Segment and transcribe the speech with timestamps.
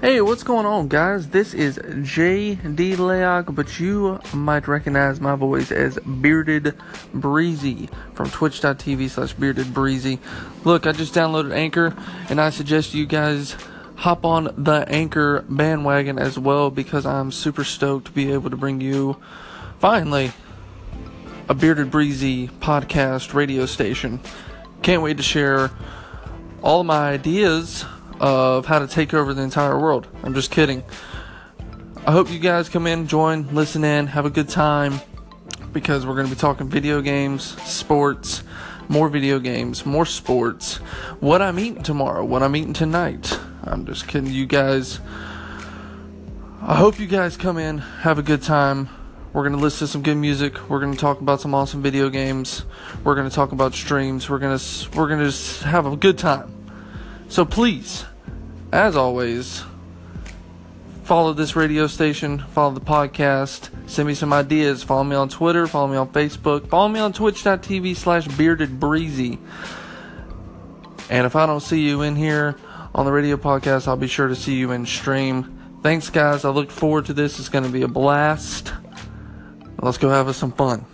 [0.00, 1.28] Hey, what's going on, guys?
[1.28, 6.74] This is JD Leog, but you might recognize my voice as Bearded
[7.12, 10.18] Breezy from twitch.tv slash bearded breezy.
[10.64, 11.94] Look, I just downloaded Anchor,
[12.30, 13.58] and I suggest you guys
[13.96, 18.56] hop on the Anchor bandwagon as well because I'm super stoked to be able to
[18.56, 19.18] bring you
[19.80, 20.32] finally
[21.46, 24.18] a Bearded Breezy podcast radio station.
[24.80, 25.70] Can't wait to share
[26.62, 27.84] all my ideas
[28.20, 30.06] of how to take over the entire world.
[30.22, 30.84] I'm just kidding.
[32.06, 35.00] I hope you guys come in, join, listen in, have a good time
[35.72, 38.42] because we're going to be talking video games, sports,
[38.88, 40.76] more video games, more sports,
[41.20, 43.38] what I'm eating tomorrow, what I'm eating tonight.
[43.64, 44.30] I'm just kidding.
[44.30, 45.00] You guys,
[46.62, 48.88] I hope you guys come in, have a good time.
[49.32, 50.68] We're going to listen to some good music.
[50.68, 52.64] We're going to talk about some awesome video games.
[53.04, 54.28] We're going to talk about streams.
[54.28, 56.52] We're going to we're going to just have a good time.
[57.28, 58.04] So please,
[58.72, 59.64] as always,
[61.04, 65.66] follow this radio station, follow the podcast, send me some ideas, follow me on Twitter,
[65.66, 69.38] follow me on Facebook, follow me on twitch.tv slash beardedbreezy.
[71.08, 72.54] And if I don't see you in here
[72.94, 75.78] on the radio podcast, I'll be sure to see you in stream.
[75.82, 76.44] Thanks, guys.
[76.44, 77.38] I look forward to this.
[77.40, 78.72] It's going to be a blast.
[79.82, 80.84] Let's go have some fun.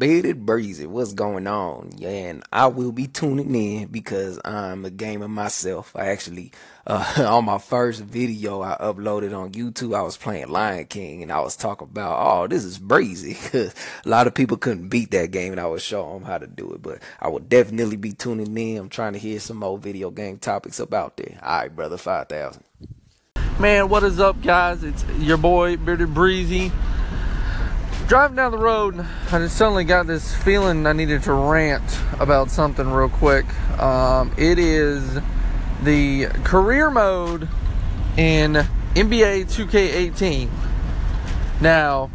[0.00, 1.90] Bearded Breezy, what's going on?
[1.98, 5.94] Yeah, and I will be tuning in because I'm a gamer myself.
[5.94, 6.52] I actually,
[6.86, 11.30] uh, on my first video I uploaded on YouTube, I was playing Lion King and
[11.30, 13.36] I was talking about, oh, this is breezy.
[13.52, 16.46] A lot of people couldn't beat that game and I was showing them how to
[16.46, 16.80] do it.
[16.80, 18.78] But I will definitely be tuning in.
[18.78, 21.38] I'm trying to hear some more video game topics about there.
[21.42, 22.64] All right, brother, 5,000.
[23.58, 24.82] Man, what is up, guys?
[24.82, 26.72] It's your boy, Bearded Breezy
[28.10, 32.50] driving down the road, I just suddenly got this feeling I needed to rant about
[32.50, 33.46] something real quick.
[33.78, 35.20] Um, it is
[35.84, 37.48] the career mode
[38.16, 38.54] in
[38.94, 40.50] NBA 2K18.
[41.60, 42.10] Now,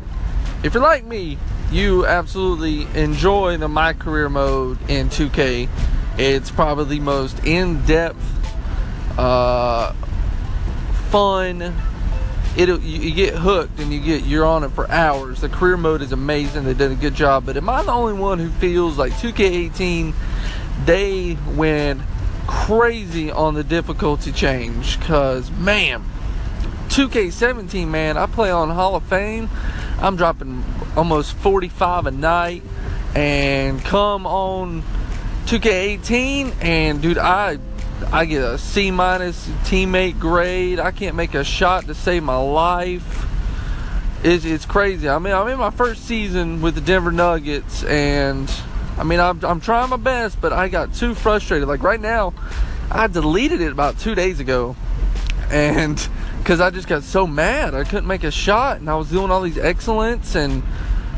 [0.66, 1.38] if you're like me,
[1.72, 5.69] you absolutely enjoy the My Career mode in 2K.
[6.18, 8.22] It's probably the most in depth,
[9.18, 9.94] uh,
[11.09, 11.74] fun,
[12.58, 15.42] it you, get hooked and you get you're on it for hours.
[15.42, 16.64] The career mode is amazing.
[16.64, 17.46] They did a good job.
[17.46, 20.14] But am I the only one who feels like 2K18
[20.86, 22.02] they went
[22.48, 25.00] crazy on the difficulty change?
[25.02, 26.04] Cause man,
[26.88, 29.50] 2K17 man, I play on Hall of Fame.
[30.00, 30.64] I'm dropping
[30.96, 32.64] almost 45 a night,
[33.14, 34.84] and come on
[35.46, 37.60] 2K18 and dude, I
[38.11, 40.79] I get a C minus teammate grade.
[40.79, 43.25] I can't make a shot to save my life.
[44.23, 45.07] It's, it's crazy.
[45.07, 48.51] I mean, I'm in my first season with the Denver Nuggets, and
[48.97, 51.67] I mean, I'm, I'm trying my best, but I got too frustrated.
[51.67, 52.33] Like right now,
[52.89, 54.75] I deleted it about two days ago,
[55.51, 55.95] and
[56.39, 59.31] because I just got so mad, I couldn't make a shot, and I was doing
[59.31, 60.63] all these excellence and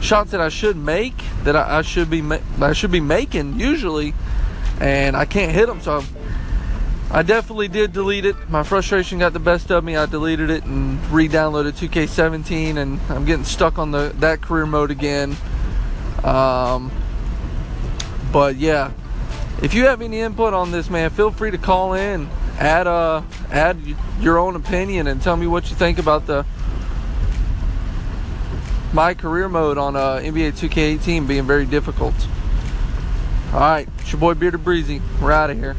[0.02, 2.22] shots that I should make that I, I should be
[2.62, 4.14] I should be making usually,
[4.80, 5.82] and I can't hit them.
[5.82, 6.04] So
[7.10, 8.36] I definitely did delete it.
[8.50, 9.96] My frustration got the best of me.
[9.96, 14.92] I deleted it and re-downloaded 2K17, and I'm getting stuck on the that career mode
[14.92, 15.38] again.
[16.24, 16.92] Um,
[18.34, 18.92] but yeah,
[19.62, 22.30] if you have any input on this, man, feel free to call in,
[22.60, 23.78] add uh, add
[24.20, 26.46] your own opinion, and tell me what you think about the
[28.92, 32.16] my career mode on uh, NBA 2K18 being very difficult.
[33.54, 35.02] All right, it's your boy Bearded Breezy.
[35.22, 35.78] We're out of here.